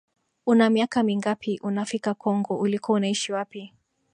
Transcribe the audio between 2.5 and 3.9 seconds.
ulikuwa unaishi wapi